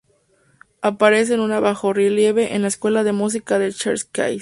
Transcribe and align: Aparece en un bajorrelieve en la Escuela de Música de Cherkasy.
Aparece 0.81 1.35
en 1.35 1.41
un 1.41 1.51
bajorrelieve 1.61 2.55
en 2.55 2.63
la 2.63 2.69
Escuela 2.69 3.03
de 3.03 3.11
Música 3.11 3.59
de 3.59 3.71
Cherkasy. 3.71 4.39